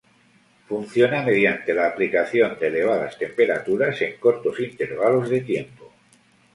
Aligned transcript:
Funciona 0.67 1.21
mediante 1.21 1.75
la 1.75 1.85
aplicación 1.85 2.57
de 2.59 2.69
elevadas 2.69 3.19
temperaturas 3.19 4.01
en 4.01 4.17
cortos 4.19 4.59
intervalos 4.59 5.29
de 5.29 5.41
tiempo. 5.41 5.93